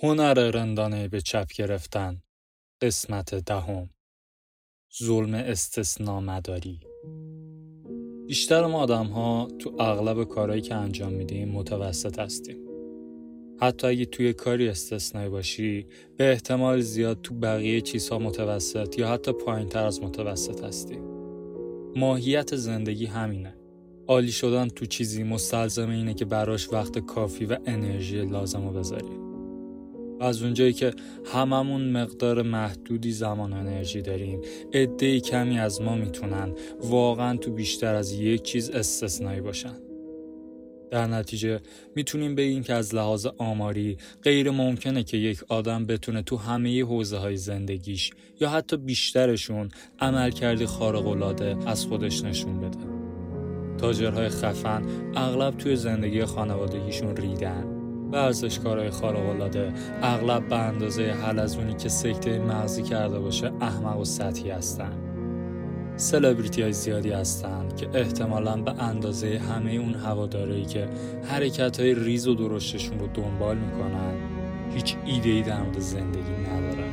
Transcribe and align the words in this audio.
هنر 0.00 0.34
رندانه 0.34 1.08
به 1.08 1.20
چپ 1.20 1.46
گرفتن. 1.56 2.22
قسمت 2.82 3.34
دهم. 3.34 3.90
ظلم 5.02 5.34
استثنا 5.34 6.20
مداری. 6.20 6.80
بیشتر 8.26 8.66
ما 8.66 8.78
آدم 8.78 9.06
ها 9.06 9.48
تو 9.58 9.76
اغلب 9.78 10.24
کارهایی 10.24 10.62
که 10.62 10.74
انجام 10.74 11.12
میدیم 11.12 11.48
متوسط 11.48 12.18
هستیم. 12.18 12.56
حتی 13.60 13.86
اگه 13.86 14.04
توی 14.04 14.32
کاری 14.32 14.68
استثنایی 14.68 15.28
باشی 15.28 15.86
به 16.16 16.30
احتمال 16.30 16.80
زیاد 16.80 17.20
تو 17.22 17.34
بقیه 17.34 17.80
چیزها 17.80 18.18
متوسط 18.18 18.98
یا 18.98 19.08
حتی 19.08 19.32
پایین 19.32 19.68
تر 19.68 19.84
از 19.84 20.02
متوسط 20.02 20.64
هستی. 20.64 20.98
ماهیت 21.96 22.56
زندگی 22.56 23.06
همینه. 23.06 23.54
عالی 24.06 24.32
شدن 24.32 24.68
تو 24.68 24.86
چیزی 24.86 25.22
مستلزم 25.22 25.90
اینه 25.90 26.14
که 26.14 26.24
براش 26.24 26.72
وقت 26.72 26.98
کافی 26.98 27.44
و 27.44 27.58
انرژی 27.66 28.24
لازم 28.24 28.66
رو 28.66 28.72
بذاری. 28.72 29.27
از 30.20 30.42
اونجایی 30.42 30.72
که 30.72 30.92
هممون 31.32 31.90
مقدار 31.90 32.42
محدودی 32.42 33.12
زمان 33.12 33.52
و 33.52 33.56
انرژی 33.56 34.02
داریم 34.02 34.40
عده 34.74 35.20
کمی 35.20 35.58
از 35.58 35.82
ما 35.82 35.94
می‌تونن 35.94 36.54
واقعا 36.80 37.36
تو 37.36 37.52
بیشتر 37.52 37.94
از 37.94 38.12
یک 38.12 38.42
چیز 38.42 38.70
استثنایی 38.70 39.40
باشن 39.40 39.74
در 40.90 41.06
نتیجه 41.06 41.60
می‌تونیم 41.96 42.34
بگیم 42.34 42.62
که 42.62 42.74
از 42.74 42.94
لحاظ 42.94 43.26
آماری 43.38 43.96
غیر 44.22 44.50
ممکنه 44.50 45.02
که 45.02 45.16
یک 45.16 45.40
آدم 45.48 45.86
بتونه 45.86 46.22
تو 46.22 46.36
همه 46.36 46.84
حوزه 46.84 47.16
های 47.16 47.36
زندگیش 47.36 48.10
یا 48.40 48.50
حتی 48.50 48.76
بیشترشون 48.76 49.68
عمل 50.00 50.30
کردی 50.30 50.66
خارق‌العاده 50.66 51.56
از 51.66 51.86
خودش 51.86 52.24
نشون 52.24 52.60
بده. 52.60 52.78
تاجرهای 53.78 54.28
خفن 54.28 54.82
اغلب 55.16 55.56
توی 55.56 55.76
زندگی 55.76 56.24
خانوادگیشون 56.24 57.16
ریدن 57.16 57.77
ورزشکارهای 58.12 58.90
خارق‌العاده 58.90 59.72
اغلب 60.02 60.48
به 60.48 60.56
اندازه 60.56 61.02
حل 61.02 61.38
از 61.38 61.56
اونی 61.56 61.74
که 61.74 61.88
سکته 61.88 62.38
مغزی 62.38 62.82
کرده 62.82 63.18
باشه 63.18 63.52
احمق 63.60 64.00
و 64.00 64.04
سطحی 64.04 64.50
هستن. 64.50 64.92
سلبریتی 65.96 66.62
های 66.62 66.72
زیادی 66.72 67.10
هستند 67.10 67.76
که 67.76 67.88
احتمالا 67.94 68.56
به 68.56 68.82
اندازه 68.82 69.38
همه 69.38 69.70
اون 69.72 69.94
هوادارایی 69.94 70.64
که 70.64 70.88
حرکت 71.24 71.80
های 71.80 71.94
ریز 71.94 72.28
و 72.28 72.34
درشتشون 72.34 72.98
رو 72.98 73.06
دنبال 73.06 73.56
می‌کنن 73.56 74.14
هیچ 74.74 74.96
ایده 75.06 75.30
ای 75.30 75.42
در 75.42 75.62
مورد 75.62 75.78
زندگی 75.78 76.32
ندارن. 76.52 76.88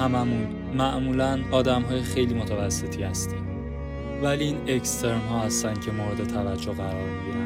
هممون 0.00 0.46
معمولا 0.76 1.38
آدم 1.50 1.82
های 1.82 2.02
خیلی 2.02 2.34
متوسطی 2.34 3.02
هستیم. 3.02 3.44
ولی 4.22 4.44
این 4.44 4.56
اکسترم 4.66 5.20
ها 5.20 5.40
هستن 5.40 5.74
که 5.74 5.90
مورد 5.90 6.26
توجه 6.28 6.72
قرار 6.72 7.08
می‌گیرن. 7.08 7.43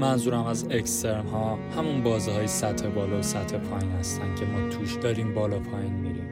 منظورم 0.00 0.46
از 0.46 0.66
اکسترم 0.70 1.26
ها 1.26 1.58
همون 1.76 2.02
بازه 2.02 2.32
های 2.32 2.46
سطح 2.46 2.88
بالا 2.88 3.18
و 3.18 3.22
سطح 3.22 3.58
پایین 3.58 3.92
هستن 3.92 4.34
که 4.34 4.44
ما 4.46 4.68
توش 4.68 4.94
داریم 4.94 5.34
بالا 5.34 5.58
پایین 5.58 5.92
میریم. 5.92 6.28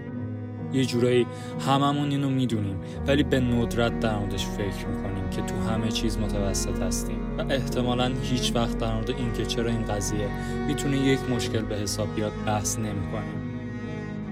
یه 0.73 0.85
جورایی 0.85 1.27
هممون 1.67 2.11
اینو 2.11 2.31
می‌دونیم 2.31 2.81
ولی 3.07 3.23
به 3.23 3.41
ندرت 3.41 4.01
در 4.01 4.19
موردش 4.19 4.47
فکر 4.47 4.87
می‌کنیم 4.87 5.31
که 5.31 5.43
تو 5.43 5.55
همه 5.71 5.89
چیز 5.89 6.19
متوسط 6.19 6.83
هستیم 6.83 7.39
و 7.39 7.53
احتمالا 7.53 8.13
هیچ 8.23 8.53
وقت 8.55 8.79
در 8.79 8.95
مورد 8.95 9.11
اینکه 9.11 9.47
چرا 9.47 9.71
این 9.71 9.85
قضیه 9.85 10.29
می‌تونه 10.67 10.97
یک 10.97 11.19
مشکل 11.31 11.63
به 11.63 11.77
حساب 11.77 12.15
بیاد 12.15 12.33
بحث 12.47 12.79
نمی‌کنیم. 12.79 13.40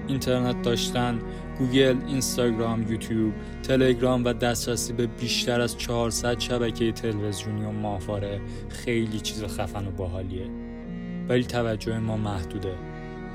اینترنت 0.09 0.61
داشتن 0.61 1.19
گوگل، 1.57 1.97
اینستاگرام، 2.07 2.91
یوتیوب، 2.91 3.33
تلگرام 3.63 4.25
و 4.25 4.33
دسترسی 4.33 4.93
به 4.93 5.07
بیشتر 5.07 5.61
از 5.61 5.77
400 5.77 6.39
شبکه 6.39 6.91
تلویزیونی 6.91 7.65
و 7.65 7.71
ماهواره 7.71 8.41
خیلی 8.69 9.19
چیز 9.19 9.43
خفن 9.43 9.87
و 9.87 9.91
باحالیه. 9.91 10.47
ولی 11.29 11.43
توجه 11.43 11.97
ما 11.99 12.17
محدوده. 12.17 12.73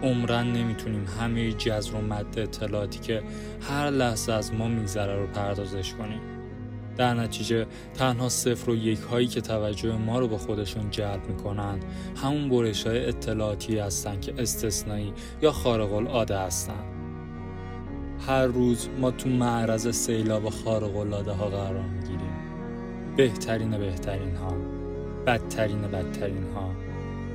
عمرن 0.02 0.52
نمی‌تونیم 0.52 1.06
همه 1.20 1.52
جزر 1.52 1.94
و 1.94 2.00
مد 2.00 2.38
اطلاعاتی 2.38 2.98
که 3.00 3.22
هر 3.60 3.90
لحظه 3.90 4.32
از 4.32 4.54
ما 4.54 4.68
میگذره 4.68 5.16
رو 5.20 5.26
پردازش 5.26 5.94
کنیم. 5.94 6.33
در 6.96 7.14
نتیجه 7.14 7.66
تنها 7.94 8.28
صفر 8.28 8.70
و 8.70 8.76
یک 8.76 9.00
هایی 9.00 9.26
که 9.26 9.40
توجه 9.40 9.96
ما 9.96 10.18
رو 10.18 10.28
به 10.28 10.38
خودشون 10.38 10.90
جلب 10.90 11.28
می‌کنن 11.28 11.78
همون 12.16 12.48
برش 12.48 12.86
های 12.86 13.06
اطلاعاتی 13.06 13.78
هستن 13.78 14.20
که 14.20 14.34
استثنایی 14.38 15.12
یا 15.42 15.52
خارق 15.52 15.92
العاده 15.92 16.38
هستن. 16.38 16.84
هر 18.26 18.46
روز 18.46 18.88
ما 19.00 19.10
تو 19.10 19.28
معرض 19.28 19.96
سیلاب 19.96 20.50
خارق 20.50 20.96
العاده 20.96 21.32
ها 21.32 21.48
قرار 21.48 21.84
می‌گیریم. 21.84 22.34
بهترین 23.16 23.78
بهترین 23.78 24.36
ها 24.36 24.56
بدترین 25.26 25.80
بدترین 25.80 26.44
ها 26.54 26.70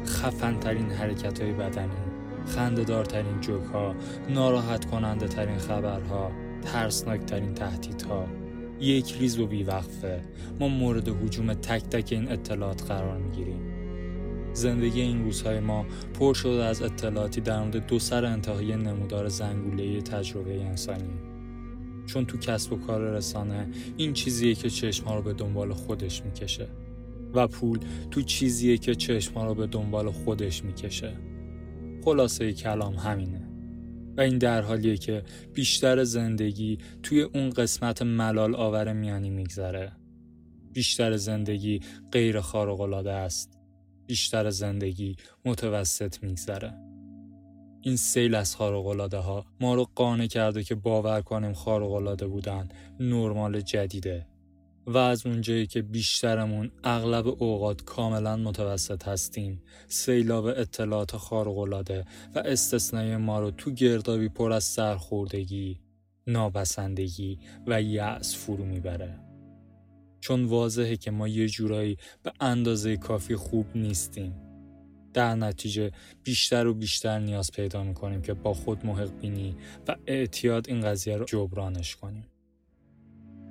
خفنترین 0.06 0.92
حرکت 0.92 1.42
های 1.42 1.52
بدنی 1.52 1.90
خندهدارترین 2.46 3.42
جوک 3.42 3.66
ها 3.74 3.96
ناراحت 4.30 4.86
کننده 4.86 5.28
ترین 5.28 5.58
خبرها 5.58 6.32
ترسناک 6.62 7.26
ترین 7.26 7.54
تهدیدها. 7.54 8.26
یک 8.82 9.16
ریز 9.20 9.40
و 9.40 9.48
بیوقفه. 9.48 10.22
ما 10.60 10.68
مورد 10.68 11.08
حجوم 11.08 11.54
تک 11.54 11.84
تک 11.84 12.12
این 12.12 12.32
اطلاعات 12.32 12.84
قرار 12.84 13.18
می‌گیریم. 13.18 13.80
زندگی 14.54 15.02
این 15.02 15.24
روزهای 15.24 15.60
ما 15.60 15.86
پر 16.20 16.34
شده 16.34 16.64
از 16.64 16.82
اطلاعاتی 16.82 17.42
در 17.42 17.60
مورد 17.60 17.88
دو 17.88 18.00
سر 18.00 18.26
انتهایی 18.26 18.76
نمودار 18.76 19.28
زنگوله 19.28 20.02
تجربه 20.02 20.64
انسانی. 20.66 21.14
چون 22.06 22.26
تو 22.26 22.38
کسب 22.38 22.74
و 22.74 22.78
کار 22.78 23.02
رسانه 23.02 23.68
این 23.98 24.14
چیزیه 24.14 24.56
که 24.56 24.70
چشم 24.70 25.10
رو 25.10 25.22
به 25.22 25.34
دنبال 25.34 25.74
خودش 25.74 26.26
می‌کشه 26.26 26.68
و 27.34 27.48
پول 27.48 27.80
تو 28.12 28.22
چیزیه 28.22 28.78
که 28.78 28.96
چشم 28.96 29.40
رو 29.40 29.54
به 29.54 29.68
دنبال 29.68 30.12
خودش 30.12 30.64
می‌کشه. 30.64 31.14
خلاصه 32.06 32.54
کلام 32.54 32.94
همینه. 32.94 33.49
و 34.20 34.22
این 34.22 34.38
در 34.38 34.62
حالیه 34.62 34.98
که 34.98 35.24
بیشتر 35.54 36.04
زندگی 36.04 36.78
توی 37.04 37.22
اون 37.22 37.50
قسمت 37.50 38.02
ملال 38.02 38.56
آور 38.56 38.94
میانی 38.94 39.30
میگذره. 39.30 39.92
بیشتر 40.74 41.18
زندگی 41.18 41.80
غیر 42.12 42.42
خارق‌العاده 42.42 43.12
است. 43.12 43.60
بیشتر 44.08 44.50
زندگی 44.50 45.16
متوسط 45.46 46.24
میگذره. 46.24 46.74
این 47.82 47.96
سیل 47.96 48.36
از 48.36 48.56
خارق‌العاده 48.56 49.18
ها 49.18 49.46
ما 49.62 49.76
رو 49.76 49.88
قانع 49.96 50.28
کرده 50.28 50.64
که 50.64 50.76
باور 50.76 51.22
کنیم 51.22 51.54
خارق‌العاده 51.54 52.28
بودن 52.28 52.70
نرمال 53.00 53.62
جدیده. 53.62 54.28
و 54.90 54.98
از 54.98 55.26
اونجایی 55.26 55.68
که 55.68 55.82
بیشترمون 55.82 56.72
اغلب 56.84 57.28
اوقات 57.28 57.84
کاملا 57.84 58.36
متوسط 58.36 59.08
هستیم 59.08 59.62
سیلاب 59.88 60.46
اطلاعات 60.46 61.18
خارق‌العاده 61.18 62.06
و 62.36 62.40
استثنای 62.40 63.18
ما 63.18 63.40
رو 63.40 63.52
تو 63.52 63.72
گردابی 63.72 64.30
پر 64.30 64.52
از 64.52 64.64
سرخوردگی 64.64 65.80
نابسندگی 66.28 67.40
و 67.68 67.82
یأس 67.82 68.36
فرو 68.36 68.66
می‌بره. 68.66 69.20
چون 70.22 70.46
واضحه 70.46 70.98
که 70.98 71.12
ما 71.12 71.28
یه 71.28 71.48
جورایی 71.48 71.98
به 72.24 72.32
اندازه 72.40 72.98
کافی 72.98 73.36
خوب 73.36 73.66
نیستیم. 73.76 74.36
در 75.14 75.36
نتیجه 75.36 75.92
بیشتر 76.24 76.68
و 76.68 76.74
بیشتر 76.74 77.20
نیاز 77.20 77.52
پیدا 77.52 77.84
می‌کنیم 77.84 78.22
که 78.22 78.34
با 78.34 78.54
خود 78.54 78.86
محق 78.86 79.20
بینی 79.20 79.56
و 79.88 79.96
اعتیاد 80.08 80.70
این 80.70 80.82
قضیه 80.82 81.18
رو 81.18 81.26
جبرانش 81.26 81.96
کنیم. 81.96 82.29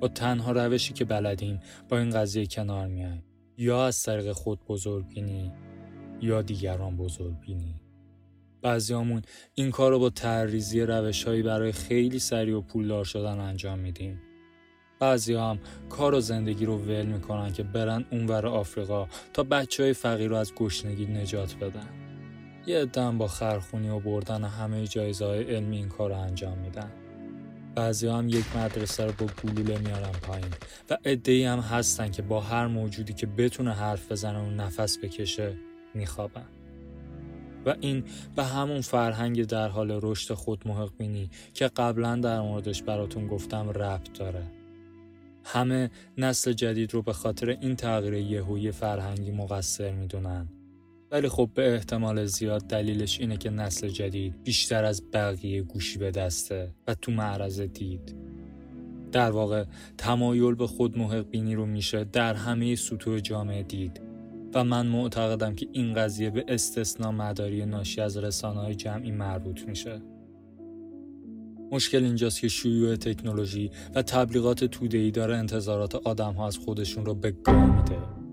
با 0.01 0.09
تنها 0.09 0.53
روشی 0.53 0.93
که 0.93 1.05
بلدیم 1.05 1.61
با 1.89 1.99
این 1.99 2.11
قضیه 2.11 2.47
کنار 2.47 2.87
میایم 2.87 3.23
یا 3.57 3.87
از 3.87 4.03
طریق 4.03 4.33
خود 4.33 4.61
بزرگ 4.69 5.09
بینی 5.09 5.53
یا 6.21 6.43
دیگران 6.43 6.97
بزرگ 6.97 7.41
بینی 7.41 7.81
بعضیامون 8.63 9.23
این 9.55 9.71
کار 9.71 9.91
رو 9.91 9.99
با 9.99 10.11
تحریزی 10.11 10.81
روش 10.81 11.25
هایی 11.25 11.43
برای 11.43 11.73
خیلی 11.73 12.19
سریع 12.19 12.57
و 12.57 12.61
پولدار 12.61 13.05
شدن 13.05 13.39
انجام 13.39 13.79
میدیم 13.79 14.21
بعضی 15.01 15.35
هم 15.35 15.59
کار 15.89 16.15
و 16.15 16.21
زندگی 16.21 16.65
رو 16.65 16.79
ول 16.79 17.07
می‌کنن 17.07 17.53
که 17.53 17.63
برن 17.63 18.05
اونور 18.11 18.47
آفریقا 18.47 19.09
تا 19.33 19.43
بچه 19.43 19.83
های 19.83 19.93
فقیر 19.93 20.31
رو 20.31 20.37
از 20.37 20.55
گشنگی 20.55 21.07
نجات 21.07 21.57
بدن. 21.57 21.89
یه 22.67 22.85
دم 22.85 23.19
با 23.19 23.27
خرخونی 23.27 23.89
و 23.89 24.01
بردن 24.01 24.45
همه 24.45 24.87
جایزه 24.87 25.25
های 25.25 25.43
علمی 25.43 25.77
این 25.77 25.89
کار 25.89 26.11
رو 26.11 26.17
انجام 26.17 26.59
میدن. 26.59 26.93
بعضی 27.79 28.07
هم 28.07 28.29
یک 28.29 28.57
مدرسه 28.57 29.05
رو 29.05 29.13
با 29.19 29.27
گلوله 29.45 29.79
میارن 29.79 30.13
پایین 30.23 30.51
و 30.91 30.99
ادهی 31.05 31.45
هم 31.45 31.59
هستن 31.59 32.11
که 32.11 32.23
با 32.23 32.41
هر 32.41 32.67
موجودی 32.67 33.13
که 33.13 33.27
بتونه 33.27 33.73
حرف 33.73 34.13
بزنه 34.13 34.39
و 34.39 34.51
نفس 34.51 34.99
بکشه 34.99 35.57
میخوابن. 35.95 36.47
و 37.67 37.75
این 37.81 38.05
به 38.37 38.45
همون 38.45 38.81
فرهنگ 38.81 39.47
در 39.47 39.69
حال 39.69 40.01
رشد 40.03 40.35
خود 40.35 40.69
محق 40.69 40.91
بینی 40.99 41.31
که 41.55 41.69
قبلا 41.69 42.17
در 42.17 42.41
موردش 42.41 42.83
براتون 42.83 43.27
گفتم 43.27 43.71
ربط 43.71 44.19
داره. 44.19 44.43
همه 45.45 45.91
نسل 46.19 46.53
جدید 46.53 46.95
رو 46.95 47.03
به 47.03 47.13
خاطر 47.13 47.49
این 47.49 47.77
تغییر 47.77 48.15
یهویی 48.15 48.73
فرهنگی 48.73 49.31
مقصر 49.31 49.93
می‌دونن 49.93 50.49
ولی 51.11 51.29
خب 51.29 51.51
به 51.55 51.75
احتمال 51.75 52.25
زیاد 52.25 52.67
دلیلش 52.67 53.21
اینه 53.21 53.37
که 53.37 53.51
نسل 53.51 53.89
جدید 53.89 54.43
بیشتر 54.45 54.85
از 54.85 55.11
بقیه 55.13 55.63
گوشی 55.63 55.99
به 55.99 56.11
دسته 56.11 56.75
و 56.87 56.95
تو 56.95 57.13
معرض 57.13 57.61
دید 57.61 58.17
در 59.13 59.31
واقع 59.31 59.65
تمایل 59.99 60.55
به 60.55 60.67
خود 60.67 60.99
محق 60.99 61.31
بینی 61.31 61.55
رو 61.55 61.67
میشه 61.67 62.05
در 62.05 62.35
همه 62.35 62.75
سطوح 62.75 63.21
جامعه 63.21 63.63
دید 63.63 64.01
و 64.55 64.65
من 64.65 64.87
معتقدم 64.87 65.55
که 65.55 65.69
این 65.73 65.95
قضیه 65.95 66.31
به 66.31 66.45
استثنا 66.49 67.13
مداری 67.13 67.67
ناشی 67.67 68.01
از 68.01 68.17
رسانه 68.17 68.61
های 68.61 68.75
جمعی 68.75 69.11
مربوط 69.11 69.69
میشه. 69.69 70.03
مشکل 71.73 72.05
اینجاست 72.05 72.41
که 72.41 72.49
شیوع 72.49 72.97
تکنولوژی 72.97 73.71
و 73.95 74.03
تبلیغات 74.03 74.65
توده‌ای 74.65 75.11
داره 75.11 75.37
انتظارات 75.37 75.95
آدم 75.95 76.33
ها 76.33 76.47
از 76.47 76.59
خودشون 76.59 77.07
رو 77.07 77.15
به 77.15 77.31
گا 77.31 77.67
میده. 77.67 78.28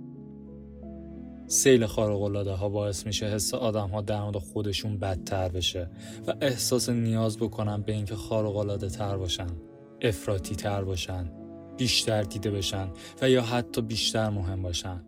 سیل 1.48 1.86
خارق 1.86 2.48
ها 2.48 2.70
باعث 2.70 3.06
میشه 3.06 3.26
حس 3.26 3.54
آدم 3.54 3.90
ها 3.90 4.02
در 4.02 4.22
مورد 4.22 4.38
خودشون 4.38 4.98
بدتر 4.98 5.50
بشه 5.50 5.90
و 6.28 6.34
احساس 6.42 6.90
نیاز 6.90 7.38
بکنن 7.38 7.82
به 7.82 7.94
اینکه 7.94 8.16
خارق 8.16 8.56
العاده 8.56 8.90
تر 8.90 9.18
باشن، 9.18 9.50
افراطی 10.02 10.56
تر 10.56 10.84
باشن، 10.84 11.32
بیشتر 11.78 12.24
دیده 12.24 12.52
بشن 12.52 12.88
و 13.22 13.30
یا 13.30 13.42
حتی 13.42 13.82
بیشتر 13.82 14.30
مهم 14.30 14.62
باشن. 14.62 15.02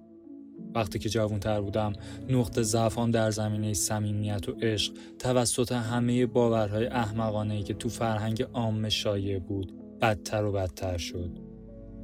وقتی 0.75 0.99
که 0.99 1.09
جوانتر 1.09 1.61
بودم 1.61 1.93
نقطه 2.29 2.63
ضعفام 2.63 3.11
در 3.11 3.31
زمینه 3.31 3.73
صمیمیت 3.73 4.49
و 4.49 4.51
عشق 4.51 4.93
توسط 5.19 5.71
همه 5.71 6.25
باورهای 6.25 6.87
احمقانه 6.87 7.53
ای 7.53 7.63
که 7.63 7.73
تو 7.73 7.89
فرهنگ 7.89 8.41
عام 8.53 8.89
شایع 8.89 9.39
بود 9.39 9.73
بدتر 10.01 10.43
و 10.43 10.51
بدتر 10.51 10.97
شد 10.97 11.39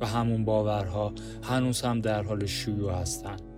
و 0.02 0.06
همون 0.06 0.46
باورها 0.46 1.14
هنوز 1.44 1.82
هم 1.82 2.02
در 2.02 2.24
حال 2.24 2.46
شیوع 2.46 2.94
هستن 2.94 3.53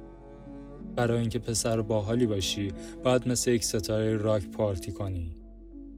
برای 0.95 1.19
اینکه 1.19 1.39
پسر 1.39 1.81
باحالی 1.81 2.25
باشی 2.25 2.73
باید 3.03 3.27
مثل 3.27 3.51
یک 3.51 3.63
ستاره 3.63 4.17
راک 4.17 4.47
پارتی 4.47 4.91
کنی. 4.91 5.31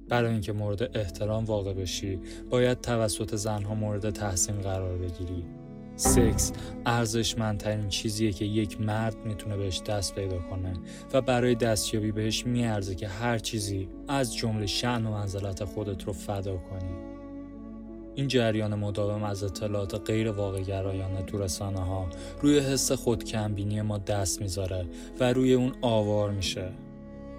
برای 0.09 0.31
اینکه 0.31 0.53
مورد 0.53 0.97
احترام 0.97 1.45
واقع 1.45 1.73
بشی 1.73 2.19
باید 2.49 2.81
توسط 2.81 3.35
زنها 3.35 3.75
مورد 3.75 4.09
تحسین 4.09 4.61
قرار 4.61 4.97
بگیری. 4.97 5.45
سکس 5.95 6.51
ارزشمندترین 6.85 7.89
چیزیه 7.89 8.31
که 8.31 8.45
یک 8.45 8.81
مرد 8.81 9.15
می‌تونه 9.25 9.57
بهش 9.57 9.81
دست 9.81 10.15
پیدا 10.15 10.37
کنه 10.37 10.73
و 11.13 11.21
برای 11.21 11.55
دستیابی 11.55 12.11
بهش 12.11 12.45
میارزه 12.45 12.95
که 12.95 13.07
هر 13.07 13.37
چیزی 13.37 13.89
از 14.07 14.35
جمله 14.35 14.65
شعن 14.65 15.05
و 15.05 15.11
منزلت 15.11 15.63
خودت 15.63 16.03
رو 16.03 16.13
فدا 16.13 16.57
کنی. 16.57 17.16
این 18.17 18.27
جریان 18.27 18.75
مداوم 18.75 19.23
از 19.23 19.43
اطلاعات 19.43 19.95
غیر 19.95 20.31
واقع 20.31 20.61
گرایانه 20.61 21.21
تو 21.21 21.37
رسانه 21.37 21.79
ها 21.79 22.09
روی 22.41 22.59
حس 22.59 22.91
خودکمبینی 22.91 23.81
ما 23.81 23.97
دست 23.97 24.41
می‌ذاره 24.41 24.85
و 25.19 25.33
روی 25.33 25.53
اون 25.53 25.71
آوار 25.81 26.31
میشه. 26.31 26.71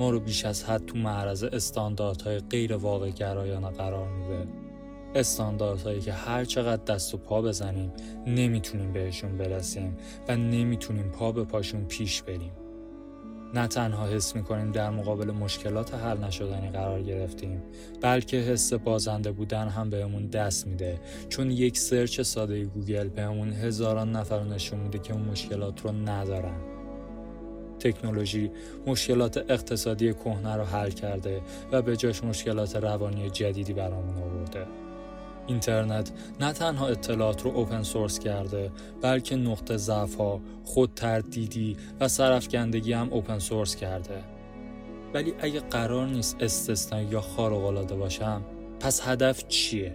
ما 0.01 0.11
رو 0.11 0.21
بیش 0.21 0.45
از 0.45 0.65
حد 0.65 0.87
تو 0.87 0.99
معرض 0.99 1.45
استانداردهای 1.45 2.39
غیر 2.39 2.77
واقع 2.77 3.11
گرایانه 3.11 3.71
قرار 3.71 4.09
میده. 4.09 4.47
استانداردهایی 5.15 6.01
که 6.01 6.13
هر 6.13 6.45
چقدر 6.45 6.85
دست 6.85 7.15
و 7.15 7.17
پا 7.19 7.43
بزنیم 7.43 7.93
نمی‌تونیم 8.27 8.93
بهشون 8.93 9.39
برسیم 9.39 9.97
و 10.29 10.37
نمی‌تونیم 10.37 11.11
پا 11.11 11.33
به 11.33 11.45
پاشون 11.45 11.85
پیش 11.85 12.23
بریم. 12.23 12.53
نه 13.55 13.67
تنها 13.67 14.07
حس 14.07 14.37
می‌کنیم 14.37 14.73
در 14.73 14.91
مقابل 14.91 15.31
مشکلات 15.31 15.95
حل 15.95 16.19
نشدنی 16.19 16.71
قرار 16.71 17.03
گرفتیم 17.03 17.63
بلکه 18.01 18.37
حس 18.37 18.73
بازنده 18.73 19.33
بودن 19.33 19.69
هم 19.69 19.91
بهمون 19.91 20.27
دست 20.27 20.67
میده. 20.67 21.01
چون 21.29 21.51
یک 21.51 21.79
search 21.79 22.21
ساده 22.21 22.65
گوگل 22.65 23.09
بهمون 23.09 23.53
هزاران 23.53 24.13
نفر 24.13 24.43
نشون 24.45 24.81
میده 24.81 24.99
که 24.99 25.13
اون 25.13 25.23
مشکلات 25.23 25.81
رو 25.81 25.93
ندارن. 25.93 26.61
تکنولوژی 27.81 28.51
مشکلات 28.87 29.37
اقتصادی 29.37 30.15
کهنه 30.15 30.57
رو 30.57 30.65
حل 30.65 30.91
کرده 30.91 31.41
و 31.73 31.83
به 31.83 31.97
جاش 31.97 32.25
مشکلات 32.25 32.77
روانی 32.77 33.31
جدیدی 33.31 33.73
برامون 33.73 34.17
آورده. 34.17 34.67
اینترنت 35.49 36.13
نه 36.41 36.53
تنها 36.53 36.87
اطلاعات 36.87 37.43
رو 37.43 37.51
open 37.51 37.83
source 37.83 38.19
کرده 38.19 38.73
بلکه 39.03 39.37
نقطه 39.37 39.77
ضعف 39.77 40.15
ها 40.15 40.41
خود 40.65 40.91
تردیدی 40.97 41.77
و 42.01 42.09
سرافکندگی 42.09 42.93
هم 42.93 43.09
open 43.13 43.39
source 43.39 43.77
کرده. 43.77 44.25
ولی 45.15 45.35
اگه 45.41 45.61
قرار 45.61 46.07
نیست 46.07 46.37
استثنایی 46.41 47.07
یا 47.07 47.21
خارق 47.21 47.65
العاده 47.65 47.95
باشم 47.95 48.43
پس 48.81 49.09
هدف 49.09 49.49
چیه؟ 49.49 49.95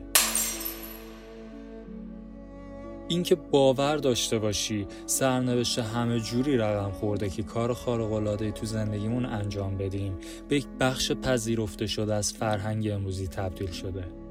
اینکه 3.08 3.36
باور 3.36 3.98
داشته 3.98 4.40
باشی 4.40 4.88
سرنوشت 5.06 5.80
همه 5.80 6.20
جوری 6.20 6.58
رقم 6.58 6.92
خورده 6.92 7.30
که 7.30 7.44
کار 7.44 7.74
خارق 7.74 8.12
العاده 8.14 8.52
تو 8.52 8.66
زندگیمون 8.66 9.26
انجام 9.26 9.78
بدیم 9.78 10.18
به 10.50 10.56
یک 10.56 10.68
بخش 10.80 11.12
پذیرفته 11.12 11.88
شده 11.88 12.14
از 12.14 12.34
فرهنگ 12.34 12.90
امروزی 12.92 13.28
تبدیل 13.28 13.72
شده. 13.72 14.23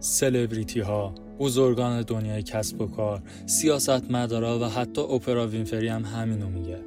سلبریتی 0.00 0.80
ها، 0.80 1.14
بزرگان 1.38 2.02
دنیای 2.02 2.42
کسب 2.42 2.80
و 2.80 2.86
کار، 2.86 3.22
سیاست 3.46 4.10
مدارا 4.10 4.58
و 4.58 4.64
حتی 4.64 5.00
اپرا 5.00 5.46
وینفری 5.46 5.88
هم 5.88 6.04
همینو 6.04 6.48
میگه. 6.48 6.84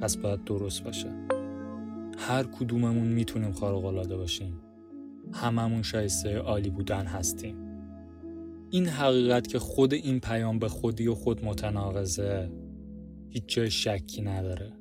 پس 0.00 0.16
باید 0.16 0.44
درست 0.44 0.84
باشه. 0.84 1.12
هر 2.18 2.42
کدوممون 2.42 3.06
می‌تونیم 3.06 3.52
خارق 3.52 3.84
العاده 3.84 4.16
باشیم. 4.16 4.60
هممون 5.32 5.82
شایسته 5.82 6.38
عالی 6.38 6.70
بودن 6.70 7.06
هستیم. 7.06 7.56
این 8.70 8.86
حقیقت 8.86 9.48
که 9.48 9.58
خود 9.58 9.94
این 9.94 10.20
پیام 10.20 10.58
به 10.58 10.68
خودی 10.68 11.06
و 11.06 11.14
خود 11.14 11.44
متناقضه 11.44 12.50
هیچ 13.30 13.44
جای 13.46 13.70
شکی 13.70 14.22
نداره. 14.22 14.72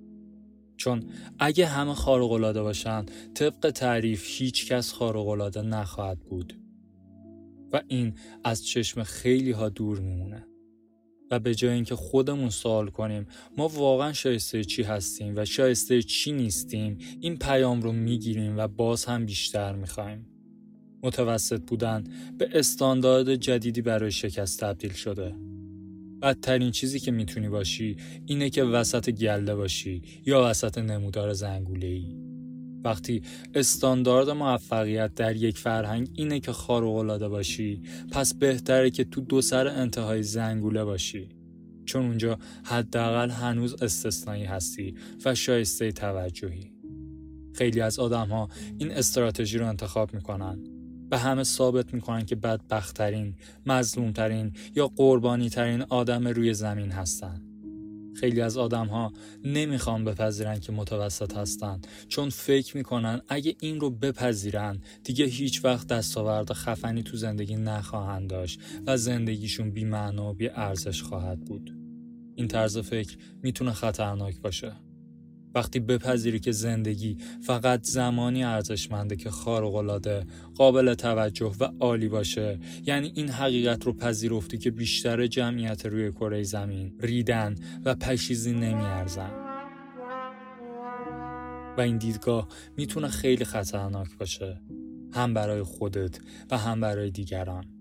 چون 0.78 1.04
اگه 1.40 1.66
همه 1.66 1.94
خارق 1.94 2.32
العاده 2.32 2.62
باشن 2.62 3.06
طبق 3.34 3.72
تعریف 3.72 4.26
هیچ 4.28 4.72
کس 4.72 4.94
خارق 4.94 5.28
العاده 5.28 5.62
نخواهد 5.62 6.20
بود. 6.20 6.65
و 7.76 7.82
این 7.88 8.14
از 8.44 8.66
چشم 8.66 9.04
خیلی 9.04 9.52
ها 9.52 9.70
دور 9.70 10.00
میمونه. 10.00 10.48
و 11.32 11.40
به 11.40 11.56
جای 11.56 11.74
اینکه 11.74 11.96
خودمون 11.96 12.50
سوال 12.50 12.88
کنیم 12.88 13.28
ما 13.58 13.68
واقعا 13.68 14.14
شایسته 14.14 14.64
چی 14.64 14.84
هستیم 14.84 15.34
و 15.36 15.46
شایسته 15.46 16.02
چی 16.02 16.32
نیستیم 16.32 16.98
این 17.20 17.38
پیام 17.38 17.82
رو 17.82 17.92
می‌گیریم 17.92 18.58
و 18.58 18.68
باز 18.68 19.06
هم 19.06 19.26
بیشتر 19.26 19.76
می‌خوایم. 19.76 20.28
متوسط 21.04 21.62
بودن 21.62 22.04
به 22.38 22.50
استاندارد 22.54 23.36
جدیدی 23.36 23.82
برای 23.82 24.12
شکست 24.12 24.60
تبدیل 24.60 24.94
شده. 24.94 25.36
بدترین 26.22 26.72
چیزی 26.72 27.00
که 27.00 27.12
می‌تونی 27.12 27.50
باشی 27.50 27.98
اینه 28.26 28.50
که 28.50 28.64
وسط 28.64 29.10
گله 29.10 29.56
باشی 29.56 30.02
یا 30.26 30.50
وسط 30.50 30.78
نمودار 30.78 31.34
زنگوله 31.34 31.88
ای 31.88 32.25
وقتی 32.86 33.22
استاندارد 33.54 34.30
موفقیت 34.30 35.14
در 35.16 35.36
یک 35.36 35.58
فرهنگ 35.58 36.10
اینه 36.14 36.40
که 36.40 36.52
خارق 36.52 36.96
العاده 36.96 37.30
باشی 37.30 37.82
پس 38.12 38.34
بهتره 38.34 38.90
که 38.90 39.04
تو 39.04 39.22
دو 39.22 39.42
سر 39.42 39.68
انتهای 39.68 40.24
زنگوله 40.24 40.84
باشی. 40.84 41.30
چون 41.86 42.06
اونجا 42.06 42.40
حداقل 42.64 43.30
هنوز 43.30 43.84
استثنایی 43.84 44.44
هستی 44.44 44.96
و 45.26 45.36
شایسته 45.36 45.92
توجهی. 45.92 46.72
خیلی 47.54 47.82
از 47.82 48.00
آدم 48.00 48.28
ها 48.28 48.50
این 48.78 48.92
استراتژی 48.92 49.58
رو 49.58 49.68
انتخاب 49.68 50.14
می‌کنن. 50.14 50.64
به 51.10 51.18
همه 51.18 51.44
ثابت 51.44 51.94
می‌کنن 51.94 52.26
که 52.26 52.36
بدبختترین، 52.36 53.36
مظلومترین 53.66 54.54
یا 54.76 54.88
قربانی 54.88 55.50
ترین 55.50 55.82
آدم 55.82 56.28
روی 56.28 56.54
زمین 56.54 56.92
هستن. 56.92 57.42
خیلی 58.20 58.42
از 58.42 58.58
آدم 58.58 58.88
ها 58.88 59.14
نمی‌خوان 59.44 60.06
بپذیرن 60.06 60.60
که 60.60 60.72
متوسط 60.72 61.38
هستن 61.38 61.82
چون 62.08 62.30
فکر 62.30 62.78
می‌کنن 62.78 63.22
اگه 63.30 63.56
این 63.60 63.80
رو 63.80 63.90
بپذیرن 63.90 64.82
دیگه 65.04 65.26
هیچ 65.26 65.66
وقت 65.66 65.88
دستاورد 65.88 66.54
خفنی 66.54 67.04
تو 67.04 67.18
زندگی 67.18 67.56
نخواهند 67.56 68.30
داشت 68.30 68.60
و 68.88 68.98
زندگیشون 68.98 69.72
بی 69.72 69.86
معنا 69.86 70.30
و 70.30 70.34
بی 70.34 70.50
ارزش 70.50 71.02
خواهد 71.02 71.46
بود. 71.46 71.76
این 72.36 72.48
طرز 72.48 72.78
فکر 72.78 73.18
می‌تونه 73.44 73.72
خطرناک 73.72 74.42
باشه. 74.42 74.85
وقتی 75.56 75.80
بپذیری 75.80 76.40
که 76.40 76.52
زندگی 76.52 77.18
فقط 77.42 77.84
زمانی 77.84 78.44
ارزشمنده 78.44 79.16
که 79.16 79.30
خارق‌العاده 79.30 80.26
قابل 80.56 80.94
توجه 80.94 81.52
و 81.60 81.70
عالی 81.80 82.08
باشه. 82.08 82.60
یعنی 82.86 83.12
این 83.16 83.30
حقیقت 83.30 83.86
رو 83.86 83.94
پذیرفتی 83.94 84.58
که 84.58 84.72
بیشتر 84.72 85.28
جمعیت 85.28 85.86
روی 85.86 86.12
کره 86.12 86.44
زمین 86.44 86.94
ریدن 87.00 87.56
و 87.86 87.96
پشیزی 87.96 88.54
نمیارزن. 88.54 89.32
و 91.78 91.82
این 91.82 91.98
دیدگاه 91.98 92.48
می‌تونه 92.78 93.08
خیلی 93.08 93.46
خطرناک 93.46 94.18
باشه. 94.18 94.62
هم 95.14 95.34
برای 95.34 95.64
خودت 95.64 96.20
و 96.52 96.58
هم 96.58 96.82
برای 96.82 97.12
دیگران. 97.12 97.75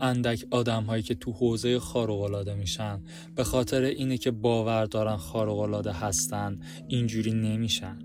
اندک 0.00 0.44
آدم 0.50 0.82
هایی 0.82 1.02
که 1.02 1.14
تو 1.14 1.32
حوزه 1.32 1.78
خارق‌العاده 1.78 2.54
میشن. 2.54 3.02
به 3.34 3.44
خاطر 3.44 3.82
اینه 3.82 4.18
که 4.18 4.30
باور 4.30 4.84
دارن 4.84 5.16
خارق‌العاده 5.16 5.92
هستن 5.92 6.58
اینجوری 6.88 7.32
نمیشن. 7.32 7.98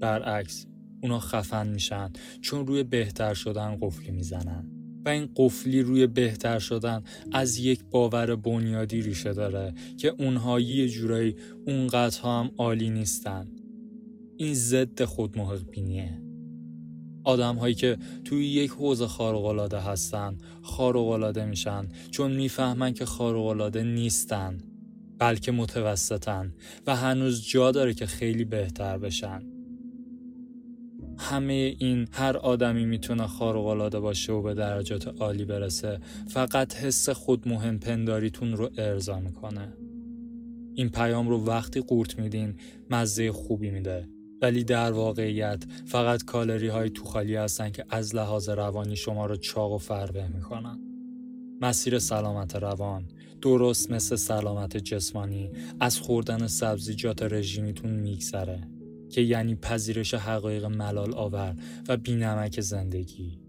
برعکس 0.00 0.66
اونا 1.02 1.20
خفن 1.20 1.68
میشن 1.68 2.12
چون 2.40 2.66
روی 2.66 2.82
بهتر 2.82 3.34
شدن 3.34 3.78
قفلی 3.80 4.10
می‌زنن. 4.10 4.70
و 5.04 5.08
این 5.08 5.28
قفلی 5.36 5.82
روی 5.82 6.06
بهتر 6.06 6.58
شدن 6.58 7.02
از 7.32 7.58
یک 7.58 7.84
باور 7.90 8.36
بنیادی 8.36 9.02
ریشه 9.02 9.32
داره 9.32 9.74
که 9.96 10.14
اونها 10.18 10.60
یه 10.60 10.88
جورایی 10.88 11.36
اونقدر 11.66 12.20
هم 12.22 12.50
عالی 12.58 12.90
نیستن. 12.90 13.48
این 14.36 14.54
ضد 14.54 15.04
خود 15.04 15.36
بینیه 15.70 16.27
آدم 17.28 17.56
هایی 17.56 17.74
که 17.74 17.98
توی 18.24 18.46
یک 18.46 18.70
حوزه 18.70 19.06
خارق‌العاده 19.06 19.80
هستن 19.80 20.38
خارق‌العاده 20.62 21.44
میشن 21.44 21.88
چون 22.10 22.32
می‌فهمن 22.32 22.94
که 22.94 23.04
خارق‌العاده 23.04 23.82
نیستن 23.82 24.58
بلکه 25.18 25.52
متوسطن 25.52 26.54
و 26.86 26.96
هنوز 26.96 27.46
جا 27.48 27.70
داره 27.70 27.94
که 27.94 28.06
خیلی 28.06 28.44
بهتر 28.44 28.98
بشن. 28.98 29.42
همه 31.18 31.76
این 31.78 32.08
هر 32.12 32.36
آدمی 32.36 32.84
می‌تونه 32.84 33.26
خارق‌العاده 33.26 34.00
باشه 34.00 34.32
و 34.32 34.42
به 34.42 34.54
درجات 34.54 35.08
عالی 35.08 35.44
برسه 35.44 36.00
فقط 36.28 36.76
حس 36.76 37.08
خود 37.08 37.48
مهم 37.48 37.78
پنداریتون 37.78 38.52
رو 38.52 38.70
ارضا 38.78 39.20
می‌کنه. 39.20 39.72
این 40.74 40.88
پیام 40.88 41.28
رو 41.28 41.44
وقتی 41.44 41.80
قورت 41.80 42.18
میدین 42.18 42.54
مزه 42.90 43.32
خوبی 43.32 43.70
میده. 43.70 44.08
ولی 44.42 44.64
در 44.64 44.92
واقعیت 44.92 45.64
فقط 45.86 46.24
کالری 46.24 46.68
های 46.68 46.90
تو 46.90 47.04
خالی 47.04 47.36
هستن 47.36 47.70
که 47.70 47.84
از 47.90 48.14
لحاظ 48.14 48.48
روانی 48.48 48.96
شما 48.96 49.26
رو 49.26 49.36
چاق 49.36 49.72
و 49.72 49.78
فربه 49.78 50.28
می‌کنن. 50.28 50.78
مسیر 51.60 51.98
سلامت 51.98 52.56
روان 52.56 53.08
درست 53.42 53.90
مثل 53.90 54.16
سلامت 54.16 54.76
جسمانی 54.76 55.50
از 55.80 55.98
خوردن 55.98 56.46
سبزیجات 56.46 57.22
رژیمیتون 57.22 57.90
میگذره 57.90 58.68
که 59.10 59.20
یعنی 59.20 59.54
پذیرش 59.54 60.14
حقایق 60.14 60.64
ملال 60.64 61.14
آور 61.14 61.56
و 61.88 61.96
بینمک 61.96 62.60
زندگی. 62.60 63.40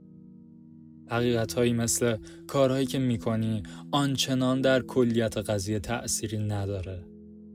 حقیقت 1.08 1.54
هایی 1.54 1.74
مثل 1.74 2.18
کارهایی 2.48 2.86
که 2.86 3.00
می‌کنی 3.00 3.64
آنچنان 3.92 4.62
در 4.62 4.82
کلیت 4.82 5.38
قضیه 5.38 5.80
تأثیری 5.80 6.38
نداره. 6.38 7.06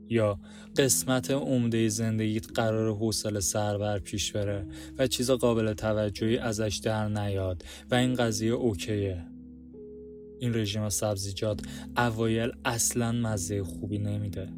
یا 0.09 0.39
قسمت 0.77 1.31
عمده 1.31 1.89
زندگیت 1.89 2.45
قرار 2.53 2.95
حوصله 2.95 3.39
سربر 3.39 3.99
پیش 3.99 4.31
بره 4.31 4.67
و 4.97 5.07
چیز 5.07 5.31
قابل 5.31 5.73
توجهی 5.73 6.37
ازش 6.37 6.79
در 6.83 7.07
نیاد 7.09 7.63
و 7.91 7.95
این 7.95 8.13
قضیه 8.13 8.51
اوکیه. 8.51 9.25
این 10.39 10.55
رژیم 10.55 10.89
سبزیجات 10.89 11.61
اوایل 11.97 12.51
اصلا 12.65 13.11
مزه 13.11 13.63
خوبی 13.63 13.97
نمیده 13.97 14.49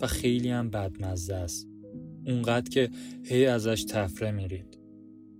و 0.00 0.06
خیلی 0.06 0.48
هم 0.48 0.70
بدمزه 0.70 1.34
است. 1.34 1.68
اونقدر 2.26 2.70
که 2.70 2.90
هی 3.24 3.46
ازش 3.46 3.84
تفره 3.84 4.30
میرید. 4.30 4.78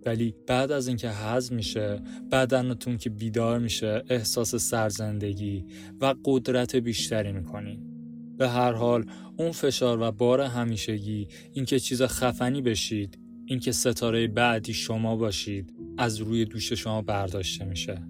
ولی 0.06 0.34
بعد 0.46 0.72
از 0.72 0.88
اینکه 0.88 1.10
هضم 1.10 1.54
میشه 1.54 2.02
بدنتون 2.32 2.96
که 2.96 3.10
بیدار 3.10 3.58
میشه 3.58 4.04
احساس 4.08 4.54
سرزندگی 4.54 5.64
و 6.00 6.14
قدرت 6.24 6.76
بیشتری 6.76 7.32
می‌کنین 7.32 7.91
به 8.38 8.48
هر 8.48 8.72
حال 8.72 9.04
اون 9.36 9.52
فشار 9.52 10.00
و 10.00 10.12
بار 10.12 10.40
همیشگی 10.40 11.28
اینکه 11.52 11.80
چیز 11.80 12.02
خفنی 12.02 12.62
بشید 12.62 13.18
اینکه 13.46 13.72
ستاره 13.72 14.26
بعدی 14.26 14.74
شما 14.74 15.16
باشید 15.16 15.74
از 15.98 16.18
روی 16.18 16.44
دوش 16.44 16.72
شما 16.72 17.02
برداشته 17.02 17.64
میشه. 17.64 18.02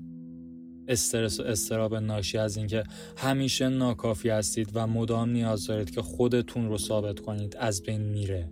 استرس 0.88 1.40
و 1.40 1.42
استراب 1.42 1.94
ناشی 1.94 2.38
از 2.38 2.56
اینکه 2.56 2.84
همیشه 3.16 3.68
ناکافی 3.68 4.28
هستید 4.28 4.70
و 4.74 4.86
مدام 4.86 5.30
نیاز 5.30 5.66
دارید 5.66 5.90
که 5.90 6.02
خودتون 6.02 6.68
رو 6.68 6.78
ثابت 6.78 7.20
کنید 7.20 7.56
از 7.56 7.82
بین 7.82 8.00
میره. 8.00 8.50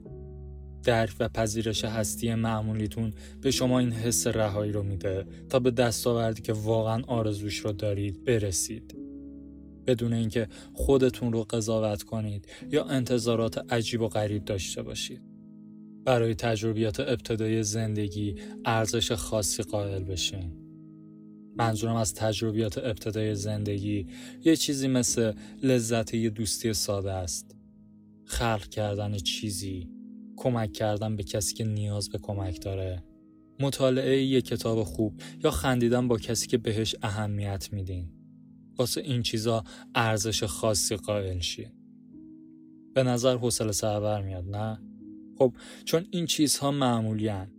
درک 0.84 1.14
و 1.20 1.28
پذیرش 1.28 1.84
هستی 1.84 2.34
معمولیتون 2.34 3.12
به 3.40 3.50
شما 3.50 3.78
این 3.78 3.92
حس 3.92 4.26
رهایی 4.26 4.72
رو 4.72 4.82
میده 4.82 5.26
تا 5.48 5.58
به 5.58 5.70
دستاوردی 5.70 6.42
که 6.42 6.52
واقعا 6.52 7.02
آرزوش 7.06 7.58
رو 7.58 7.72
دارید 7.72 8.24
برسید. 8.24 8.96
بدون 9.86 10.12
اینکه 10.12 10.48
خودتون 10.72 11.32
رو 11.32 11.46
قضاوت 11.50 12.02
کنید 12.02 12.48
یا 12.70 12.84
انتظارات 12.84 13.72
عجیب 13.72 14.00
و 14.00 14.08
غریب 14.08 14.44
داشته 14.44 14.82
باشید. 14.82 15.22
برای 16.04 16.34
تجربیات 16.34 17.00
ابتدای 17.00 17.62
زندگی 17.62 18.34
ارزش 18.64 19.12
خاصی 19.12 19.62
قائل 19.62 20.04
بشین. 20.04 20.52
منظورم 21.56 21.96
از 21.96 22.14
تجربیات 22.14 22.78
ابتدای 22.78 23.34
زندگی 23.34 24.06
یه 24.44 24.56
چیزی 24.56 24.88
مثل 24.88 25.32
لذت 25.62 26.14
یه 26.14 26.30
دوستی 26.30 26.74
ساده 26.74 27.12
است. 27.12 27.56
خلق 28.24 28.68
کردن 28.68 29.16
چیزی 29.16 29.88
کمک 30.36 30.72
کردن 30.72 31.16
به 31.16 31.22
کسی 31.22 31.54
که 31.54 31.64
نیاز 31.64 32.08
به 32.08 32.18
کمک 32.18 32.62
داره. 32.62 33.02
مطالعه 33.60 34.22
یه 34.22 34.42
کتاب 34.42 34.82
خوب 34.82 35.20
یا 35.44 35.50
خندیدن 35.50 36.08
با 36.08 36.18
کسی 36.18 36.46
که 36.46 36.58
بهش 36.58 36.96
اهمیت 37.02 37.68
میدین. 37.72 38.19
واسه 38.80 39.00
این 39.00 39.22
چیزا 39.22 39.64
ارزش 39.94 40.44
خاصی 40.44 40.96
قائل 40.96 41.40
شی. 41.40 41.72
به 42.94 43.02
نظر 43.02 43.36
حوصله 43.36 43.72
سربر 43.72 44.22
میاد 44.22 44.44
نه؟ 44.44 44.80
خب 45.38 45.54
چون 45.84 46.06
این 46.10 46.26
چیزها 46.26 46.70
معمولیان 46.70 47.50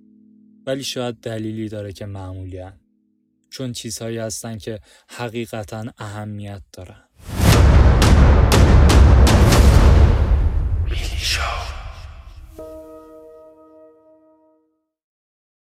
ولی 0.65 0.83
شاید 0.83 1.15
دلیلی 1.15 1.69
داره 1.69 1.93
که 1.93 2.05
معمولیان. 2.05 2.73
چون 3.49 3.71
چیزهایی 3.71 4.17
هستن 4.17 4.57
که 4.57 4.79
حقیقتا 5.09 5.85
اهمیت 5.97 6.61
دارن. 6.73 7.03